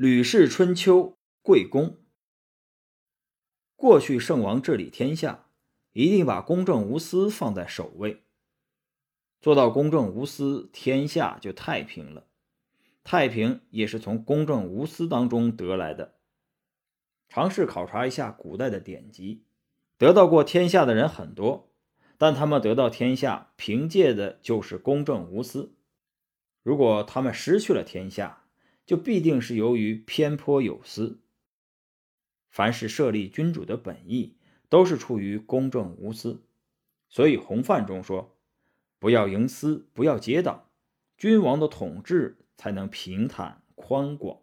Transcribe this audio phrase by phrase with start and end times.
[0.00, 1.98] 吕氏春秋贵公。
[3.74, 5.48] 过去圣王治理天下，
[5.92, 8.22] 一定把公正无私放在首位。
[9.40, 12.28] 做到公正无私，天下就太平了。
[13.02, 16.14] 太平也是从公正无私当中得来的。
[17.28, 19.42] 尝试考察一下古代的典籍，
[19.96, 21.72] 得到过天下的人很多，
[22.16, 25.74] 但他们得到天下，凭借的就是公正无私。
[26.62, 28.44] 如果他们失去了天下，
[28.88, 31.20] 就必定是由于偏颇有私。
[32.48, 34.38] 凡是设立君主的本意，
[34.70, 36.42] 都是出于公正无私。
[37.10, 38.38] 所以洪范中说
[38.98, 40.70] ：“不要营私，不要结党，
[41.18, 44.38] 君王的统治才能平坦宽广。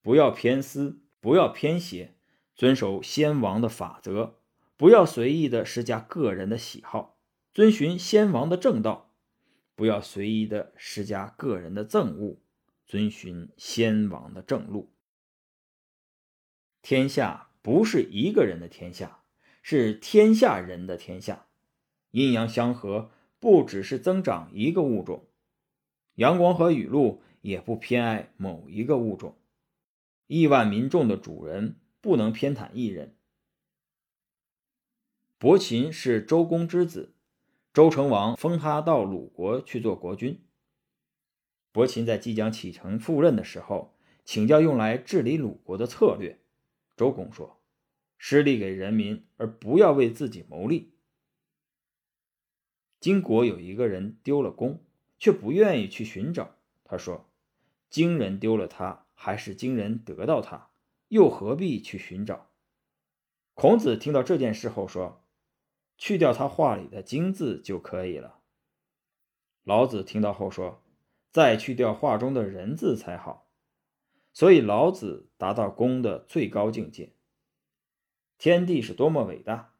[0.00, 2.14] 不要偏私，不要偏邪，
[2.54, 4.36] 遵守先王的法则，
[4.76, 7.18] 不要随意的施加个人的喜好，
[7.52, 9.12] 遵循先王的正道，
[9.74, 12.36] 不要随意的施加个人的憎恶，
[12.90, 14.90] 遵循先王的正路。”
[16.82, 19.22] 天下不是一个人的天下，
[19.62, 21.46] 是天下人的天下。
[22.10, 25.28] 阴阳相合，不只是增长一个物种，
[26.16, 29.38] 阳光和雨露也不偏爱某一个物种。
[30.26, 33.14] 亿万民众的主人不能偏袒一人。
[35.38, 37.14] 伯禽是周公之子，
[37.72, 40.42] 周成王封他到鲁国去做国君。
[41.72, 46.40] 伯禽在即将启程赴任的时候，请教用来治理鲁国的策略。
[46.96, 47.60] 周公说
[48.18, 50.92] ：“施力给人民，而不要为自己谋利。”
[53.00, 54.84] 荆国有一个人丢了弓，
[55.18, 56.56] 却不愿意去寻找。
[56.84, 57.30] 他说
[57.88, 60.70] ：“荆人丢了他，还是荆人得到他，
[61.08, 62.50] 又何必去寻找？”
[63.54, 65.24] 孔子听到这件事后说
[65.96, 68.40] ：“去掉他话里的‘荆’字就可以了。”
[69.64, 70.79] 老子听到后说
[71.30, 73.48] ：“再去掉话中的人字才好。”
[74.32, 77.14] 所以，老子达到功的最高境界。
[78.38, 79.74] 天地是多么伟大，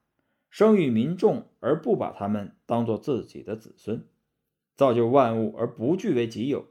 [0.51, 4.05] 生育民众而不把他们当做自己的子孙，
[4.75, 6.67] 造就万物而不据为己有，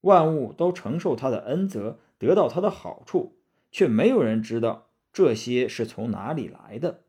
[0.00, 3.38] 万物都承受他的恩泽，得到他的好处，
[3.70, 7.04] 却没有人知道这些是从哪里来的。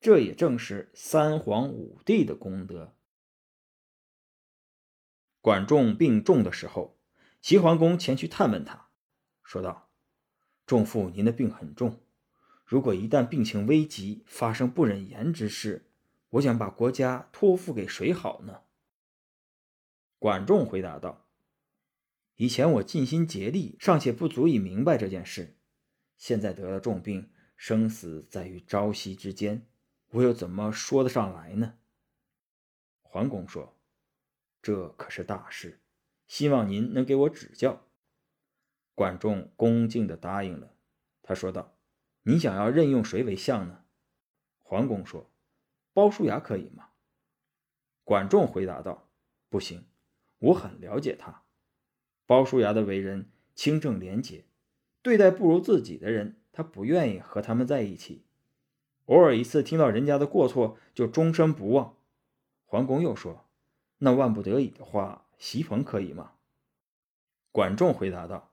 [0.00, 2.95] 这也正是三皇五帝的功德。
[5.46, 6.98] 管仲病重的时候，
[7.40, 8.88] 齐桓公前去探问他。
[9.44, 9.88] 说道
[10.66, 12.00] ：“仲父，您的病很重，
[12.64, 15.88] 如果一旦病情危急，发生不忍言之事，
[16.30, 18.62] 我想把国家托付给谁好呢？”
[20.18, 21.28] 管仲回答道
[22.34, 25.56] ：“以前我尽心竭力，尚且不足以明白这件事，
[26.16, 29.64] 现在得了重病，生死在于朝夕之间，
[30.10, 31.74] 我又怎么说得上来呢？”
[33.02, 33.74] 桓公说
[34.66, 35.78] ：“这可是大事，
[36.26, 37.86] 希望您能给我指教。”
[38.96, 40.74] 管仲恭敬地答应了。
[41.22, 41.76] 他说道
[42.24, 43.84] ：“你想要任用谁为相呢？”
[44.58, 45.30] 桓公说
[45.94, 46.88] ：“鲍叔牙可以吗？”
[48.02, 49.08] 管仲回答道
[49.48, 49.84] ：“不行，
[50.40, 51.44] 我很了解他。
[52.26, 54.46] 鲍叔牙的为人清正廉洁，
[55.00, 58.24] 对待不如自己的人，他不愿意和他们在一起。
[59.04, 61.96] 偶尔一次听到人家的过错，就终身不忘。”
[62.66, 63.45] 桓公又说
[63.98, 66.32] ：“那万不得已的话，席鹏可以吗？”
[67.52, 68.52] 管仲回答道。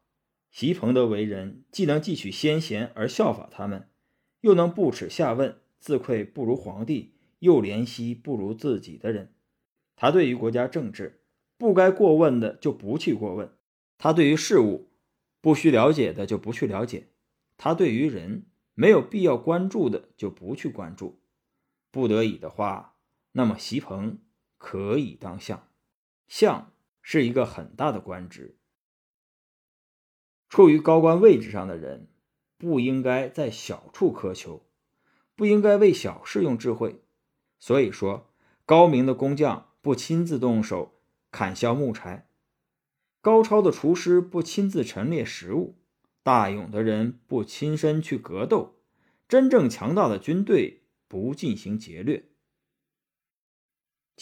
[0.51, 3.89] 席鹏的为人，既能汲取先贤而效法他们，
[4.41, 9.33] 又能不耻下问，自愧不如皇帝，又怜惜不如自己的人。
[9.95, 11.23] 他对于国家政治
[11.57, 13.51] 不该过问的就不去过问，
[13.97, 14.91] 他对于事物
[15.41, 17.07] 不需了解的就不去了解，
[17.57, 21.19] 他对于人没有必要关注的就不去关注。
[21.89, 22.95] 不得已的话，
[23.31, 24.19] 那么席鹏
[24.73, 25.67] 可以当相。
[26.27, 26.73] 相
[27.03, 28.57] 是一个很大的官职。
[30.49, 32.07] 处于高官位置上的人，
[32.57, 34.65] 不应该在小处苛求，
[35.35, 37.03] 不应该为小事用智慧。
[37.59, 38.33] 所以说，
[38.65, 42.27] 高明的工匠不亲自动手砍削木柴，
[43.21, 45.75] 高超的厨师不亲自陈列食物，
[46.23, 48.79] 大勇的人不亲身去格斗，
[49.27, 52.31] 真正强大的军队不进行劫掠。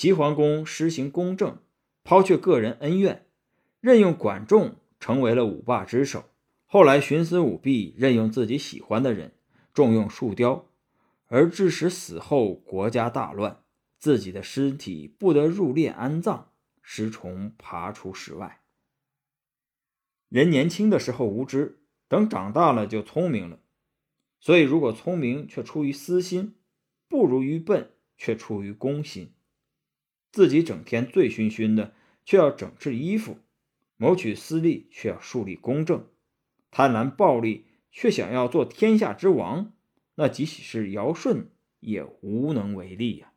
[0.02, 1.60] 齐桓公施行公正，
[2.04, 3.28] 抛却个人恩怨，
[3.82, 4.78] 任用管仲。
[5.00, 6.26] 成为了五霸之首。
[6.66, 9.36] 后来，徇私舞弊，任用自己喜欢的人，
[9.76, 10.66] 重用树雕，
[11.28, 13.62] 而致使死后国家大乱，
[14.00, 16.50] 自己的尸体不得入殓安葬，
[16.82, 18.62] 尸虫爬出室外。
[20.30, 23.60] 人年轻的时候无知，等长大了就聪明了。
[24.40, 26.56] 所以，如果聪明却出于私心，
[27.08, 29.34] 不如愚笨却出于公心。
[30.32, 31.94] 自己整天醉醺醺的
[32.24, 33.38] 却要整治衣服
[33.98, 36.08] 谋取私利却要树立公正。
[36.72, 39.74] 贪婪暴力却想要做天下之王
[40.16, 41.50] 那即使是尧舜
[41.80, 43.31] 也无能为力呀